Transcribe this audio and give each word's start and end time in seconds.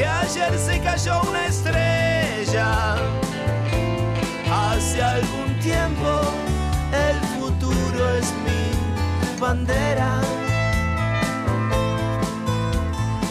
que 0.00 0.06
ayer 0.06 0.58
se 0.58 0.80
cayó 0.80 1.20
una 1.28 1.46
estrella. 1.46 2.94
Hace 4.50 5.02
algún 5.02 5.58
tiempo 5.58 6.22
el 6.90 7.16
futuro 7.38 8.10
es 8.16 8.32
mi 8.46 9.38
bandera. 9.38 10.22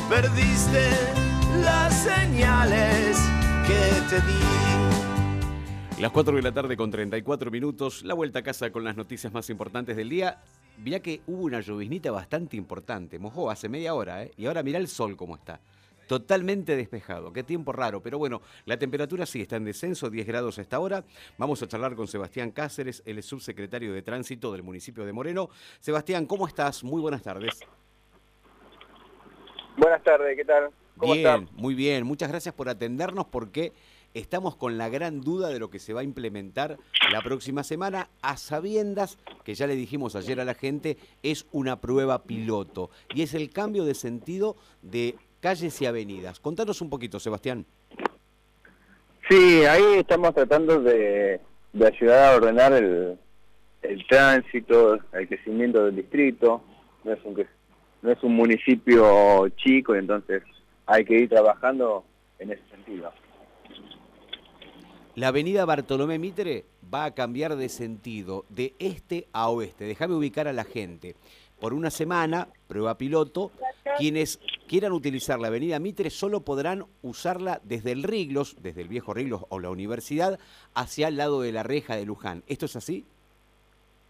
Perdiste 0.09 0.91
las 1.63 2.03
señales 2.03 3.17
que 3.65 3.81
te 4.07 4.21
di. 4.27 6.01
Las 6.01 6.11
4 6.11 6.35
de 6.35 6.41
la 6.43 6.51
tarde 6.51 6.77
con 6.77 6.91
34 6.91 7.49
minutos, 7.49 8.03
la 8.03 8.13
vuelta 8.13 8.39
a 8.39 8.43
casa 8.43 8.71
con 8.71 8.83
las 8.83 8.95
noticias 8.95 9.33
más 9.33 9.49
importantes 9.49 9.97
del 9.97 10.09
día. 10.09 10.37
Mirá 10.77 10.99
que 10.99 11.21
hubo 11.25 11.45
una 11.45 11.61
lloviznita 11.61 12.11
bastante 12.11 12.57
importante, 12.57 13.17
mojó 13.17 13.49
hace 13.49 13.67
media 13.69 13.95
hora, 13.95 14.23
¿eh? 14.23 14.31
y 14.37 14.45
ahora 14.45 14.61
mirá 14.61 14.77
el 14.77 14.87
sol 14.87 15.17
cómo 15.17 15.35
está. 15.35 15.59
Totalmente 16.09 16.75
despejado, 16.75 17.31
qué 17.31 17.43
tiempo 17.43 17.71
raro, 17.71 18.01
pero 18.01 18.17
bueno, 18.17 18.41
la 18.65 18.79
temperatura 18.79 19.27
sí 19.27 19.41
está 19.41 19.57
en 19.57 19.65
descenso, 19.65 20.09
10 20.09 20.25
grados 20.25 20.57
a 20.57 20.63
esta 20.63 20.79
hora. 20.79 21.03
Vamos 21.37 21.61
a 21.61 21.67
charlar 21.67 21.95
con 21.95 22.07
Sebastián 22.07 22.49
Cáceres, 22.49 23.03
el 23.05 23.21
subsecretario 23.21 23.93
de 23.93 24.01
Tránsito 24.01 24.51
del 24.51 24.63
municipio 24.63 25.05
de 25.05 25.13
Moreno. 25.13 25.51
Sebastián, 25.79 26.25
¿cómo 26.25 26.47
estás? 26.47 26.83
Muy 26.83 26.99
buenas 26.99 27.21
tardes. 27.21 27.59
Buenas 29.77 30.03
tardes, 30.03 30.35
¿qué 30.35 30.45
tal? 30.45 30.71
¿Cómo 30.97 31.13
bien, 31.13 31.47
muy 31.53 31.75
bien. 31.75 32.07
Muchas 32.07 32.29
gracias 32.29 32.55
por 32.55 32.69
atendernos 32.69 33.27
porque 33.27 33.71
estamos 34.15 34.55
con 34.55 34.79
la 34.79 34.89
gran 34.89 35.21
duda 35.21 35.49
de 35.49 35.59
lo 35.59 35.69
que 35.69 35.77
se 35.77 35.93
va 35.93 36.01
a 36.01 36.03
implementar 36.03 36.79
la 37.11 37.21
próxima 37.21 37.63
semana, 37.63 38.09
a 38.23 38.35
sabiendas 38.37 39.19
que 39.43 39.53
ya 39.53 39.67
le 39.67 39.75
dijimos 39.75 40.15
ayer 40.15 40.39
a 40.39 40.45
la 40.45 40.55
gente, 40.55 40.97
es 41.21 41.45
una 41.51 41.79
prueba 41.79 42.23
piloto 42.23 42.89
y 43.13 43.21
es 43.21 43.35
el 43.35 43.51
cambio 43.51 43.85
de 43.85 43.93
sentido 43.93 44.55
de 44.81 45.15
calles 45.39 45.81
y 45.81 45.85
avenidas. 45.85 46.39
Contanos 46.39 46.81
un 46.81 46.89
poquito, 46.89 47.19
Sebastián. 47.19 47.65
Sí, 49.29 49.63
ahí 49.65 49.97
estamos 49.97 50.33
tratando 50.33 50.81
de, 50.81 51.39
ayudar 51.85 52.33
a 52.33 52.35
ordenar 52.37 52.73
el, 52.73 53.17
tránsito, 54.07 54.99
el 55.13 55.27
crecimiento 55.27 55.85
del 55.85 55.97
distrito. 55.97 56.63
No 57.03 57.13
es, 57.13 57.19
un, 57.23 57.45
no 58.01 58.11
es 58.11 58.23
un 58.23 58.35
municipio 58.35 59.47
chico, 59.49 59.95
entonces 59.95 60.43
hay 60.85 61.05
que 61.05 61.15
ir 61.15 61.29
trabajando 61.29 62.03
en 62.39 62.51
ese 62.51 62.63
sentido. 62.71 63.11
La 65.15 65.27
avenida 65.27 65.65
Bartolomé 65.65 66.17
Mitre 66.17 66.65
va 66.91 67.05
a 67.05 67.13
cambiar 67.13 67.55
de 67.55 67.69
sentido, 67.69 68.45
de 68.49 68.73
este 68.79 69.27
a 69.33 69.49
oeste. 69.49 69.85
Déjame 69.85 70.15
ubicar 70.15 70.47
a 70.47 70.53
la 70.53 70.63
gente. 70.63 71.15
Por 71.59 71.73
una 71.73 71.89
semana, 71.89 72.47
prueba 72.67 72.97
piloto, 72.97 73.51
quienes 73.97 74.39
quieran 74.69 74.91
utilizar 74.91 75.39
la 75.39 75.47
avenida 75.47 75.79
Mitre 75.79 76.11
solo 76.11 76.41
podrán 76.41 76.85
usarla 77.01 77.59
desde 77.63 77.91
el 77.91 78.03
Riglos, 78.03 78.55
desde 78.61 78.81
el 78.81 78.87
viejo 78.87 79.15
Riglos 79.15 79.43
o 79.49 79.59
la 79.59 79.71
universidad, 79.71 80.39
hacia 80.75 81.07
el 81.07 81.17
lado 81.17 81.41
de 81.41 81.51
la 81.51 81.63
reja 81.63 81.95
de 81.95 82.05
Luján. 82.05 82.43
¿Esto 82.47 82.67
es 82.67 82.75
así? 82.75 83.03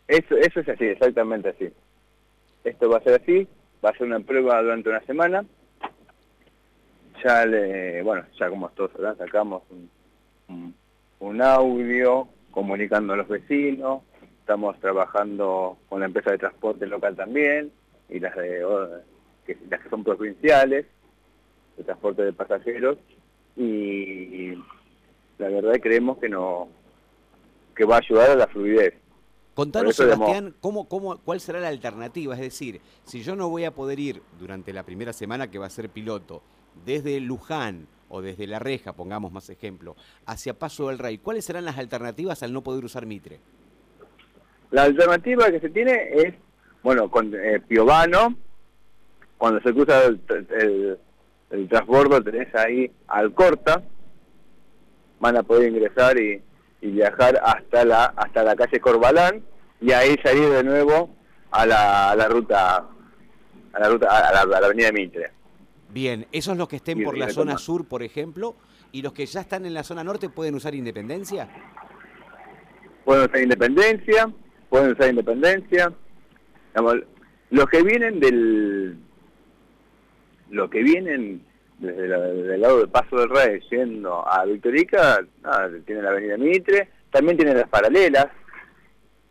Eso, 0.09 0.35
es 0.35 0.67
así, 0.67 0.85
exactamente 0.85 1.49
así. 1.49 1.69
Esto 2.65 2.89
va 2.89 2.97
a 2.97 3.03
ser 3.03 3.21
así, 3.21 3.47
va 3.83 3.91
a 3.91 3.93
ser 3.93 4.07
una 4.07 4.19
prueba 4.19 4.61
durante 4.61 4.89
una 4.89 4.99
semana. 5.05 5.45
Ya, 7.23 7.45
le, 7.45 8.02
bueno, 8.02 8.25
ya 8.37 8.49
como 8.49 8.67
todos 8.69 8.91
sabrán, 8.91 9.17
sacamos 9.17 9.63
un 11.19 11.41
audio 11.41 12.27
comunicando 12.52 13.13
a 13.13 13.17
los 13.17 13.30
vecinos, 13.30 14.02
estamos 14.41 14.77
trabajando 14.81 15.77
con 15.87 16.02
la 16.02 16.07
empresa 16.07 16.31
de 16.31 16.37
transporte 16.37 16.85
local 16.85 17.15
también, 17.15 17.71
y 18.09 18.19
las, 18.19 18.35
de, 18.35 18.65
que, 19.55 19.58
las 19.69 19.81
que 19.81 19.89
son 19.89 20.03
provinciales, 20.03 20.86
de 21.78 21.83
transporte 21.83 22.23
de 22.23 22.33
pasajeros, 22.33 22.97
y 23.55 24.53
la 25.38 25.50
verdad 25.50 25.73
creemos 25.81 26.17
que 26.19 26.30
no 26.30 26.67
que 27.75 27.86
va 27.86 27.95
a 27.95 28.00
ayudar 28.00 28.31
a 28.31 28.36
la 28.36 28.47
fluidez. 28.47 28.94
Contanos, 29.54 29.95
Sebastián, 29.95 30.54
¿cómo, 30.60 30.87
cómo, 30.89 31.17
¿cuál 31.20 31.39
será 31.39 31.60
la 31.61 31.70
alternativa? 31.70 32.33
Es 32.33 32.42
decir, 32.42 32.82
si 33.05 33.23
yo 33.23 33.36
no 33.36 33.49
voy 33.49 33.64
a 33.64 33.71
poder 33.71 33.99
ir 33.99 34.21
durante 34.37 34.73
la 34.73 34.83
primera 34.83 35.14
semana 35.14 35.49
que 35.49 35.60
va 35.60 35.66
a 35.66 35.70
ser 35.70 35.89
piloto, 35.89 36.42
desde 36.86 37.20
Luján 37.21 37.87
o 38.10 38.21
desde 38.21 38.48
La 38.48 38.60
Reja, 38.60 38.93
pongamos 38.93 39.31
más 39.31 39.49
ejemplo, 39.49 39.95
hacia 40.26 40.60
Paso 40.60 40.89
del 40.89 40.99
Rey, 40.99 41.20
¿cuáles 41.20 41.45
serán 41.45 41.64
las 41.64 41.77
alternativas 41.77 42.43
al 42.43 42.52
no 42.52 42.64
poder 42.64 42.83
usar 42.83 43.05
Mitre? 43.05 43.39
La 44.71 44.83
alternativa 44.83 45.49
que 45.49 45.61
se 45.61 45.70
tiene 45.70 46.10
es, 46.14 46.33
bueno, 46.83 47.10
con 47.10 47.33
eh, 47.33 47.61
Piovano, 47.66 48.36
cuando 49.39 49.61
se 49.61 49.73
cruza 49.73 50.05
el, 50.05 51.00
el, 51.50 51.70
transbordo 51.70 52.22
tenés 52.22 52.54
ahí 52.54 52.92
Alcorta, 53.08 53.82
van 55.20 55.38
a 55.38 55.44
poder 55.44 55.70
ingresar 55.70 56.20
y, 56.20 56.44
viajar 56.82 57.39
hasta 57.44 57.83
la 57.83 58.05
hasta 58.05 58.42
la 58.42 58.55
calle 58.55 58.80
Corbalán 58.80 59.44
y 59.82 59.92
ahí 59.92 60.16
salir 60.23 60.48
de 60.49 60.64
nuevo 60.64 61.10
a 61.52 61.66
la, 61.66 62.11
a 62.11 62.16
la 62.16 62.28
ruta 62.30 62.86
a 63.73 63.80
la 63.80 63.89
ruta 63.89 64.08
a 64.08 64.33
la, 64.33 64.58
a 64.58 64.61
la 64.61 64.67
avenida 64.67 64.92
Mitre. 64.92 65.32
Bien, 65.89 66.28
esos 66.32 66.55
los 66.58 66.67
que 66.67 66.78
estén 66.78 67.04
por 67.04 67.17
la 67.17 67.30
zona 67.30 67.58
sur, 67.58 67.88
por 67.88 68.04
ejemplo, 68.04 68.55
y 68.92 69.02
los 69.02 69.14
que 69.14 69.26
ya 69.26 69.42
están 69.42 69.66
en 69.66 69.73
la 69.73 69.83
zona 69.83 70.04
norte 70.04 70.30
pueden 70.30 70.55
usar 70.55 70.76
Independencia. 70.76 71.49
Pueden 73.05 73.26
usar 73.26 73.42
Independencia, 73.42 74.30
pueden 74.70 74.92
usar 74.92 75.10
Independencia. 75.10 75.94
los 77.49 77.66
que 77.66 77.83
vienen 77.83 78.20
del, 78.20 78.99
los 80.49 80.70
que 80.70 80.83
vienen 80.83 81.42
desde 81.80 82.55
el 82.55 82.61
lado 82.61 82.80
del 82.80 82.89
Paso 82.89 83.17
del 83.17 83.30
Rey 83.30 83.61
yendo 83.70 84.27
a 84.27 84.45
Victorica, 84.45 85.26
tienen 85.86 86.04
la 86.04 86.11
Avenida 86.11 86.37
Mitre, 86.37 86.89
también 87.11 87.37
tienen 87.37 87.58
las 87.58 87.70
paralelas, 87.70 88.27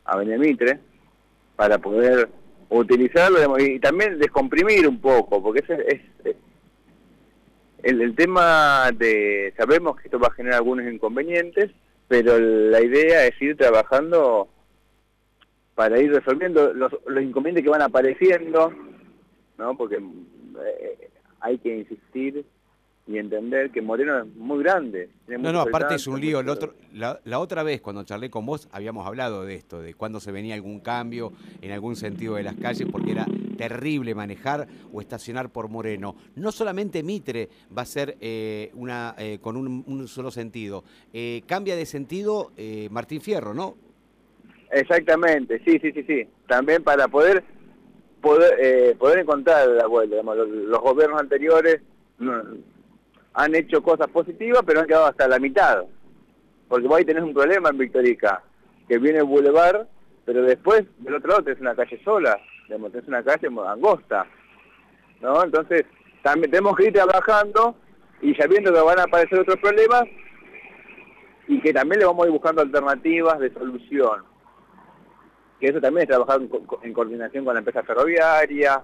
Avenida 0.05 0.39
Mitre, 0.39 0.79
para 1.56 1.79
poder 1.79 2.29
utilizarlo 2.71 3.59
y 3.59 3.79
también 3.81 4.19
descomprimir 4.19 4.89
un 4.89 5.01
poco, 5.01 5.43
porque 5.43 5.61
es, 5.61 6.01
es 6.25 6.37
el, 7.83 8.15
tema 8.15 8.91
de, 8.95 9.55
sabemos 9.56 9.97
que 9.97 10.09
esto 10.09 10.19
va 10.19 10.29
a 10.29 10.33
generar 10.33 10.59
algunos 10.59 10.91
inconvenientes, 10.93 11.71
pero 12.09 12.39
la 12.39 12.81
idea 12.81 13.27
es 13.27 13.41
ir 13.41 13.56
trabajando 13.56 14.49
para 15.75 16.00
ir 16.00 16.12
resolviendo 16.12 16.73
los, 16.75 16.93
inconvenientes 17.23 17.62
que 17.62 17.71
van 17.71 17.83
apareciendo, 17.83 18.73
¿no? 19.59 19.77
Porque 19.77 20.00
eh, 20.65 21.11
hay 21.41 21.59
que 21.59 21.77
insistir 21.77 22.45
y 23.09 23.17
entender 23.17 23.71
que 23.71 23.81
Moreno 23.81 24.19
es 24.19 24.27
muy 24.37 24.63
grande. 24.63 25.09
No, 25.27 25.51
no, 25.51 25.63
aparte 25.63 25.95
es 25.95 26.07
un 26.07 26.21
lío. 26.21 26.41
otro, 26.41 26.75
la, 26.93 27.39
otra 27.39 27.63
vez 27.63 27.81
cuando 27.81 28.05
charlé 28.05 28.29
con 28.29 28.45
vos 28.45 28.69
habíamos 28.71 29.07
hablado 29.07 29.47
de 29.47 29.55
esto, 29.55 29.81
de 29.81 29.95
cuándo 29.95 30.21
se 30.21 30.31
venía 30.31 30.55
algún 30.55 30.81
cambio 30.81 31.33
en 31.63 31.73
algún 31.73 31.97
sentido 31.97 32.35
de 32.35 32.43
las 32.43 32.55
calles, 32.57 32.87
porque 32.93 33.13
era 33.13 33.27
terrible 33.57 34.15
manejar 34.15 34.69
o 34.93 35.01
estacionar 35.01 35.49
por 35.49 35.69
Moreno. 35.71 36.17
No 36.37 36.53
solamente 36.53 37.03
Mitre 37.03 37.49
va 37.77 37.83
a 37.83 37.87
ser 37.87 38.19
eh, 38.21 38.71
una 38.75 39.15
eh, 39.17 39.39
con 39.41 39.57
un, 39.57 40.07
solo 40.07 40.31
sentido, 40.31 40.85
eh, 41.15 41.41
cambia 41.47 41.77
de 41.77 41.87
sentido 41.87 42.53
Martín 42.91 43.23
Fierro, 43.23 43.55
¿no? 43.55 43.75
Exactamente, 44.71 45.63
sí, 45.65 45.79
sí, 45.81 45.93
sí, 45.93 46.03
sí. 46.03 46.29
También 46.47 46.83
para 46.83 47.09
poder 47.09 47.43
poder, 48.21 48.97
poder 48.97 49.21
encontrar 49.21 49.69
la 49.69 49.87
vuelta. 49.87 50.17
los, 50.23 50.81
gobiernos 50.81 51.21
anteriores 51.21 51.81
han 53.34 53.55
hecho 53.55 53.83
cosas 53.83 54.09
positivas, 54.09 54.62
pero 54.67 54.81
han 54.81 54.87
quedado 54.87 55.06
hasta 55.06 55.29
la 55.29 55.39
mitad. 55.39 55.84
Porque 56.69 56.87
vos 56.87 56.99
ahí 56.99 57.05
tenés 57.05 57.23
un 57.23 57.34
problema 57.34 57.71
en 57.71 57.79
Victorica, 57.79 58.43
que 58.89 58.99
viene 58.99 59.19
el 59.19 59.25
bulevar, 59.25 59.87
pero 60.25 60.43
después 60.43 60.84
del 60.99 61.15
otro 61.15 61.31
lado 61.31 61.45
tenés 61.45 61.61
una 61.61 61.75
calle 61.75 62.01
sola, 62.05 62.39
tenés 62.67 63.09
una 63.09 63.23
calle 63.23 63.49
angosta. 63.67 64.27
¿no? 65.21 65.43
Entonces, 65.43 65.85
también 66.23 66.50
tenemos 66.50 66.77
que 66.77 66.87
ir 66.87 66.93
trabajando 66.93 67.76
y 68.20 68.35
sabiendo 68.35 68.73
que 68.73 68.81
van 68.81 68.99
a 68.99 69.05
aparecer 69.05 69.41
otros 69.41 69.56
problemas 69.56 70.05
y 71.47 71.61
que 71.61 71.73
también 71.73 72.00
le 72.00 72.06
vamos 72.06 72.25
a 72.25 72.29
ir 72.29 72.32
buscando 72.32 72.62
alternativas 72.62 73.38
de 73.38 73.53
solución. 73.53 74.23
Que 75.60 75.69
eso 75.69 75.81
también 75.81 76.02
es 76.02 76.08
trabajar 76.08 76.40
en, 76.82 76.93
coordinación 76.93 77.44
con 77.44 77.55
la 77.55 77.60
empresa 77.60 77.82
ferroviaria, 77.82 78.82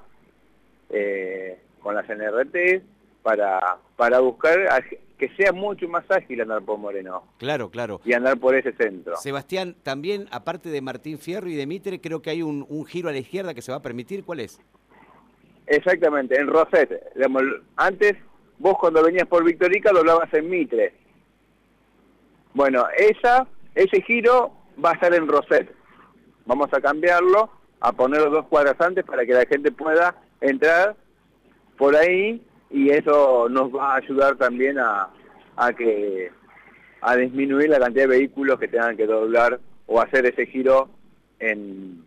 eh, 0.90 1.58
con 1.80 1.94
las 1.94 2.08
NRT, 2.08 2.82
para, 3.22 3.78
para 3.96 4.20
buscar 4.20 4.58
que 5.18 5.28
sea 5.36 5.52
mucho 5.52 5.88
más 5.88 6.04
ágil 6.10 6.40
andar 6.40 6.62
por 6.62 6.78
Moreno. 6.78 7.24
Claro, 7.38 7.70
claro. 7.70 8.00
Y 8.04 8.12
andar 8.12 8.38
por 8.38 8.54
ese 8.54 8.72
centro. 8.72 9.16
Sebastián, 9.16 9.76
también, 9.82 10.26
aparte 10.30 10.68
de 10.68 10.80
Martín 10.80 11.18
Fierro 11.18 11.48
y 11.48 11.54
de 11.54 11.66
Mitre, 11.66 12.00
creo 12.00 12.20
que 12.20 12.30
hay 12.30 12.42
un, 12.42 12.66
giro 12.86 13.08
a 13.08 13.12
la 13.12 13.18
izquierda 13.18 13.54
que 13.54 13.62
se 13.62 13.70
va 13.70 13.78
a 13.78 13.82
permitir. 13.82 14.24
¿Cuál 14.24 14.40
es? 14.40 14.60
Exactamente, 15.66 16.38
en 16.38 16.48
Roset. 16.48 16.90
antes, 17.76 18.16
vos 18.58 18.76
cuando 18.78 19.02
venías 19.02 19.26
por 19.26 19.44
Victorica 19.44 19.92
lo 19.92 20.00
hablabas 20.00 20.32
en 20.34 20.50
Mitre. 20.50 20.92
Bueno, 22.52 22.86
esa, 22.96 23.46
ese 23.74 24.02
giro 24.02 24.52
va 24.84 24.90
a 24.90 24.94
estar 24.94 25.14
en 25.14 25.26
Roset. 25.26 25.70
Vamos 26.46 26.68
a 26.72 26.80
cambiarlo, 26.80 27.50
a 27.80 27.92
ponerlo 27.92 28.30
dos 28.30 28.46
cuadras 28.46 28.80
antes 28.80 29.04
para 29.04 29.24
que 29.24 29.32
la 29.32 29.46
gente 29.46 29.72
pueda 29.72 30.16
entrar 30.40 30.96
por 31.76 31.96
ahí 31.96 32.42
y 32.70 32.90
eso 32.90 33.48
nos 33.48 33.74
va 33.74 33.94
a 33.94 33.96
ayudar 33.96 34.36
también 34.36 34.78
a, 34.78 35.08
a 35.56 35.72
que 35.72 36.30
a 37.00 37.16
disminuir 37.16 37.68
la 37.68 37.78
cantidad 37.78 38.04
de 38.04 38.18
vehículos 38.18 38.58
que 38.58 38.68
tengan 38.68 38.96
que 38.96 39.06
doblar 39.06 39.60
o 39.86 40.00
hacer 40.00 40.26
ese 40.26 40.46
giro 40.46 40.88
en, 41.38 42.04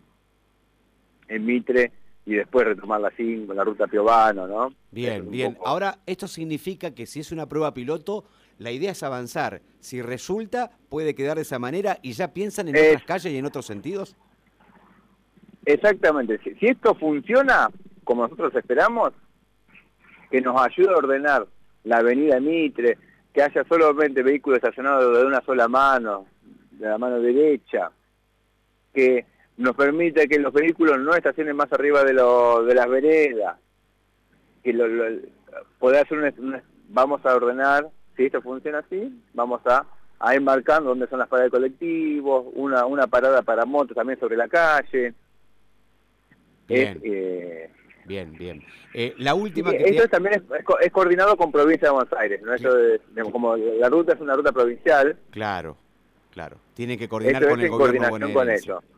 en 1.28 1.46
Mitre 1.46 1.92
y 2.26 2.34
después 2.34 2.66
retomar 2.66 3.00
la 3.00 3.10
5, 3.16 3.54
la 3.54 3.64
ruta 3.64 3.86
Piovano, 3.86 4.46
¿no? 4.46 4.74
Bien, 4.90 5.30
bien. 5.30 5.56
Ahora, 5.64 6.00
esto 6.04 6.28
significa 6.28 6.94
que 6.94 7.06
si 7.06 7.20
es 7.20 7.32
una 7.32 7.48
prueba 7.48 7.72
piloto, 7.72 8.24
la 8.58 8.70
idea 8.70 8.90
es 8.90 9.02
avanzar. 9.02 9.62
Si 9.80 10.02
resulta, 10.02 10.72
puede 10.88 11.14
quedar 11.14 11.36
de 11.36 11.42
esa 11.42 11.58
manera 11.58 11.98
y 12.02 12.12
ya 12.12 12.34
piensan 12.34 12.68
en 12.68 12.76
otras 12.76 13.04
calles 13.04 13.32
y 13.32 13.38
en 13.38 13.46
otros 13.46 13.64
sentidos. 13.64 14.16
Exactamente. 15.68 16.40
Si, 16.42 16.66
esto 16.66 16.94
funciona 16.94 17.68
como 18.02 18.22
nosotros 18.22 18.54
esperamos, 18.54 19.12
que 20.30 20.40
nos 20.40 20.58
ayude 20.62 20.94
a 20.94 20.96
ordenar 20.96 21.46
la 21.84 21.98
avenida 21.98 22.40
Mitre, 22.40 22.96
que 23.34 23.42
haya 23.42 23.64
solamente 23.64 24.22
vehículos 24.22 24.56
estacionados 24.56 25.18
de 25.18 25.26
una 25.26 25.42
sola 25.42 25.68
mano, 25.68 26.24
de 26.70 26.88
la 26.88 26.96
mano 26.96 27.20
derecha, 27.20 27.90
que 28.94 29.26
nos 29.58 29.76
permita 29.76 30.26
que 30.26 30.38
los 30.38 30.54
vehículos 30.54 30.98
no 31.00 31.12
estacionen 31.12 31.54
más 31.54 31.70
arriba 31.70 32.02
de, 32.02 32.14
las 32.14 32.88
veredas, 32.88 33.58
que 34.64 34.72
lo, 34.72 34.86
poder 35.78 36.06
hacer 36.06 36.62
vamos 36.88 37.26
a 37.26 37.36
ordenar, 37.36 37.90
si 38.16 38.24
esto 38.24 38.40
funciona 38.40 38.78
así, 38.78 39.22
vamos 39.34 39.60
a, 39.66 39.84
a 40.18 40.34
ir 40.34 40.40
marcando 40.40 40.88
dónde 40.88 41.08
son 41.08 41.18
las 41.18 41.28
paradas 41.28 41.52
de 41.52 41.58
colectivos, 41.58 42.46
una, 42.54 42.86
una 42.86 43.06
parada 43.06 43.42
para 43.42 43.66
motos 43.66 43.94
también 43.94 44.18
sobre 44.18 44.38
la 44.38 44.48
calle. 44.48 45.12
Bien, 46.68 47.00
eh, 47.02 47.70
bien. 48.04 48.32
bien. 48.32 48.64
Eh, 48.94 49.14
la 49.18 49.34
última 49.34 49.70
que 49.70 49.84
Esto 49.84 50.08
también 50.08 50.42
es, 50.80 50.90
coordinado 50.92 51.36
con 51.36 51.50
Provincia 51.50 51.88
de 51.88 51.94
Buenos 51.94 52.12
Aires, 52.14 52.40
¿no? 52.42 52.54
Eso 52.54 52.70
como 53.30 53.56
la 53.56 53.88
ruta 53.88 54.14
es 54.14 54.20
una 54.20 54.34
ruta 54.34 54.52
provincial. 54.52 55.16
Claro. 55.30 55.76
Claro, 56.30 56.58
tiene 56.74 56.98
que 56.98 57.08
coordinar 57.08 57.48
con 57.48 57.60
el 57.60 57.70
gobierno 57.70 58.10
con 58.32 58.48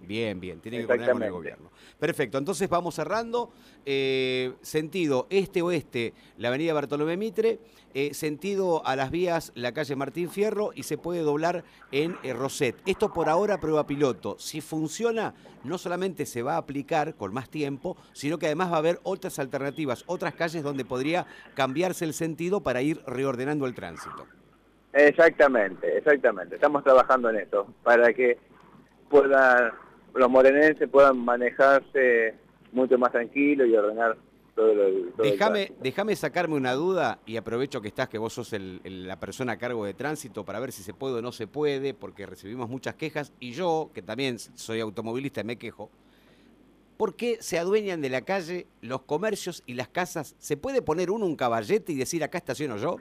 Bien, 0.07 0.41
bien, 0.41 0.61
tiene 0.61 0.79
que 0.79 0.87
coordinar 0.87 1.13
con 1.13 1.23
el 1.23 1.33
gobierno. 1.33 1.71
Perfecto, 1.99 2.39
entonces 2.39 2.69
vamos 2.69 2.95
cerrando. 2.95 3.51
Eh, 3.87 4.53
sentido 4.61 5.27
este-oeste, 5.31 6.13
la 6.37 6.49
avenida 6.49 6.75
Bartolomé 6.75 7.17
Mitre, 7.17 7.61
eh, 7.95 8.13
sentido 8.15 8.85
a 8.85 8.95
las 8.97 9.11
vías 9.11 9.53
la 9.55 9.73
calle 9.73 9.97
Martín 9.97 10.29
Fierro 10.29 10.73
y 10.75 10.83
se 10.83 10.99
puede 10.99 11.21
doblar 11.21 11.65
en 11.93 12.17
eh, 12.23 12.33
Roset. 12.33 12.77
Esto 12.85 13.13
por 13.13 13.29
ahora 13.29 13.61
prueba 13.61 13.87
piloto. 13.87 14.37
Si 14.39 14.61
funciona, 14.61 15.35
no 15.65 15.79
solamente 15.79 16.27
se 16.27 16.43
va 16.43 16.55
a 16.55 16.59
aplicar 16.59 17.15
con 17.15 17.33
más 17.33 17.49
tiempo, 17.49 17.97
sino 18.13 18.39
que 18.39 18.47
además 18.47 18.71
va 18.71 18.77
a 18.77 18.81
haber 18.81 19.01
otras 19.05 19.39
alternativas, 19.39 20.05
otras 20.07 20.35
calles 20.35 20.63
donde 20.63 20.85
podría 20.85 21.27
cambiarse 21.55 22.05
el 22.05 22.13
sentido 22.13 22.61
para 22.61 22.83
ir 22.83 23.01
reordenando 23.07 23.67
el 23.67 23.75
tránsito. 23.75 24.27
Exactamente, 24.93 25.99
exactamente. 25.99 26.57
Estamos 26.57 26.83
trabajando 26.83 27.31
en 27.31 27.37
eso, 27.37 27.67
para 27.83 28.13
que 28.13 28.39
puedan, 29.09 29.73
los 30.15 30.31
morenenses 30.31 30.89
puedan 30.89 31.19
manejarse 31.19 32.35
mucho 32.73 32.99
más 32.99 33.13
tranquilo 33.13 33.65
y 33.67 33.77
ordenar 33.77 34.17
todo 34.55 34.75
lo 34.75 35.23
déjame, 35.23 35.73
déjame 35.81 36.17
sacarme 36.17 36.57
una 36.57 36.75
duda 36.75 37.21
y 37.25 37.37
aprovecho 37.37 37.81
que 37.81 37.89
estás, 37.89 38.09
que 38.09 38.19
vos 38.19 38.33
sos 38.33 38.53
la 38.53 39.19
persona 39.21 39.53
a 39.53 39.59
cargo 39.59 39.85
de 39.85 39.95
tránsito 39.95 40.45
para 40.45 40.61
ver 40.61 40.73
si 40.73 40.83
se 40.83 40.93
puede 40.93 41.17
o 41.17 41.23
no 41.23 41.33
se 41.33 41.47
puede, 41.47 41.95
porque 41.95 42.27
recibimos 42.27 42.69
muchas 42.69 42.97
quejas 42.97 43.33
y 43.39 43.53
yo, 43.53 43.91
que 43.95 44.03
también 44.03 44.39
soy 44.39 44.81
automovilista, 44.81 45.43
me 45.45 45.57
quejo. 45.57 45.91
¿Por 46.97 47.15
qué 47.15 47.39
se 47.41 47.59
adueñan 47.59 48.03
de 48.03 48.11
la 48.11 48.23
calle 48.23 48.67
los 48.83 49.03
comercios 49.03 49.63
y 49.67 49.75
las 49.75 49.89
casas? 49.89 50.35
¿Se 50.39 50.57
puede 50.57 50.83
poner 50.83 51.11
uno 51.11 51.25
un 51.25 51.37
caballete 51.37 51.93
y 51.93 51.97
decir 51.97 52.23
acá 52.23 52.37
estaciono 52.39 52.77
yo? 52.77 52.97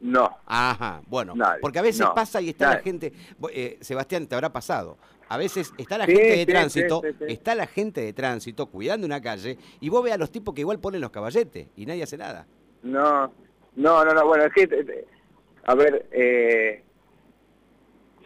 No. 0.00 0.38
Ajá, 0.46 1.00
bueno, 1.06 1.34
porque 1.60 1.78
a 1.78 1.82
veces 1.82 2.06
pasa 2.14 2.40
y 2.40 2.50
está 2.50 2.74
la 2.74 2.80
gente, 2.80 3.12
eh, 3.52 3.78
Sebastián, 3.80 4.26
te 4.26 4.34
habrá 4.34 4.52
pasado, 4.52 4.98
a 5.28 5.38
veces 5.38 5.72
está 5.78 5.96
la 5.96 6.06
gente 6.06 6.36
de 6.36 6.46
tránsito, 6.46 7.02
está 7.26 7.54
la 7.54 7.66
gente 7.66 8.02
de 8.02 8.12
tránsito 8.12 8.66
cuidando 8.66 9.06
una 9.06 9.22
calle 9.22 9.56
y 9.80 9.88
vos 9.88 10.04
ves 10.04 10.12
a 10.12 10.18
los 10.18 10.30
tipos 10.30 10.54
que 10.54 10.60
igual 10.60 10.78
ponen 10.78 11.00
los 11.00 11.10
caballetes 11.10 11.68
y 11.76 11.86
nadie 11.86 12.02
hace 12.02 12.18
nada. 12.18 12.46
No, 12.82 13.32
no, 13.76 14.04
no, 14.04 14.12
no 14.12 14.26
bueno, 14.26 14.44
es 14.44 14.52
que, 14.52 15.06
a 15.64 15.74
ver, 15.74 16.06
eh, 16.12 16.82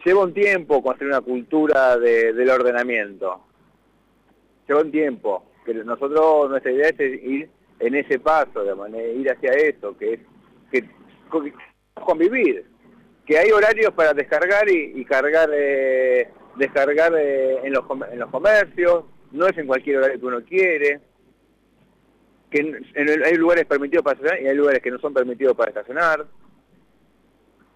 lleva 0.03 0.23
un 0.23 0.33
tiempo 0.33 0.83
construir 0.83 1.13
una 1.13 1.21
cultura 1.21 1.97
del 1.97 2.49
ordenamiento, 2.49 3.41
lleva 4.67 4.81
un 4.81 4.91
tiempo, 4.91 5.45
que 5.65 5.73
nosotros, 5.73 6.49
nuestra 6.49 6.71
idea 6.71 6.89
es 6.89 7.23
ir 7.23 7.49
en 7.79 7.95
ese 7.95 8.19
paso, 8.19 8.63
de 8.63 9.13
ir 9.15 9.31
hacia 9.31 9.51
eso, 9.51 9.97
que 9.97 10.13
es 10.13 10.19
que 10.71 10.98
convivir, 11.29 12.65
que 13.25 13.37
hay 13.37 13.51
horarios 13.51 13.93
para 13.93 14.13
descargar 14.13 14.69
y, 14.69 15.05
cargar, 15.05 15.49
eh, 15.53 16.29
descargar 16.55 17.13
eh, 17.17 17.59
en, 17.63 17.73
los, 17.73 17.85
en 18.11 18.19
los 18.19 18.29
comercios, 18.29 19.05
no 19.31 19.47
es 19.47 19.57
en 19.57 19.67
cualquier 19.67 19.97
horario 19.97 20.19
que 20.19 20.25
uno 20.25 20.43
quiere, 20.43 20.99
que 22.49 22.81
hay 23.25 23.35
lugares 23.35 23.65
permitidos 23.65 24.03
para 24.03 24.15
estacionar 24.15 24.41
y 24.41 24.47
hay 24.47 24.55
lugares 24.55 24.81
que 24.81 24.91
no 24.91 24.99
son 24.99 25.13
permitidos 25.13 25.55
para 25.55 25.69
estacionar. 25.69 26.25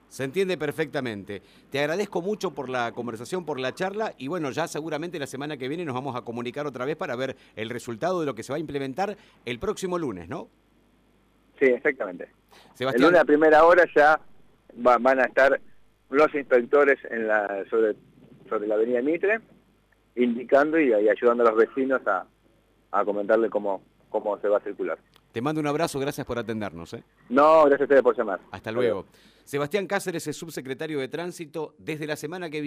Se 0.08 0.24
entiende 0.24 0.58
perfectamente. 0.58 1.42
Te 1.72 1.80
agradezco 1.80 2.22
mucho 2.22 2.52
por 2.52 2.70
la 2.70 2.92
conversación, 2.92 3.46
por 3.46 3.60
la 3.60 3.74
charla 3.74 4.14
y 4.18 4.28
bueno, 4.28 4.52
ya 4.52 4.68
seguramente 4.68 5.18
la 5.18 5.26
semana 5.26 5.58
que 5.58 5.68
viene 5.68 5.86
nos 5.86 5.96
vamos 5.96 6.16
a 6.16 6.22
comunicar 6.22 6.68
otra 6.68 6.86
vez 6.86 6.96
para 6.96 7.16
ver 7.16 7.36
el 7.56 7.70
resultado 7.72 8.20
de 8.20 8.28
lo 8.28 8.36
que 8.36 8.44
se 8.44 8.54
va 8.54 8.58
a 8.58 8.60
implementar 8.60 9.18
el 9.46 9.60
próximo 9.60 9.98
lunes, 9.98 10.30
¿no? 10.30 10.50
Sí, 11.60 11.66
exactamente. 11.66 12.30
Sebastián... 12.74 13.04
En 13.04 13.16
una 13.16 13.26
primera 13.26 13.66
hora 13.66 13.84
ya 13.96 14.20
van 14.76 15.20
a 15.20 15.26
estar 15.26 15.60
los 16.10 16.34
inspectores 16.36 17.00
en 17.10 17.28
la, 17.28 17.64
sobre, 17.70 17.96
sobre 18.50 18.68
la 18.68 18.76
avenida 18.76 19.02
Mitre, 19.02 19.40
indicando 20.16 20.80
y, 20.80 20.94
ayudando 20.94 21.44
a 21.44 21.52
los 21.52 21.58
vecinos 21.58 22.06
a, 22.08 22.26
a 22.92 23.06
comentarle 23.06 23.50
cómo, 23.50 23.82
cómo 24.10 24.38
se 24.40 24.48
va 24.48 24.58
a 24.58 24.62
circular. 24.62 24.98
Te 25.32 25.42
mando 25.42 25.60
un 25.60 25.68
abrazo, 25.68 26.00
gracias 26.00 26.28
por 26.28 26.38
atendernos. 26.38 26.94
¿eh? 26.94 27.04
No, 27.30 27.62
gracias 27.62 27.82
a 27.82 27.84
ustedes 27.86 28.04
por 28.04 28.16
llamar. 28.16 28.40
Hasta 28.52 28.72
luego. 28.72 29.06
Sebastián 29.44 29.88
Cáceres 29.88 30.28
es 30.28 30.38
subsecretario 30.38 31.00
de 31.00 31.08
Tránsito 31.08 31.74
desde 31.80 32.06
la 32.06 32.16
semana 32.16 32.50
que 32.50 32.58
viene. 32.58 32.62